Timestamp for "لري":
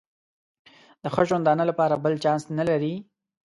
2.69-2.93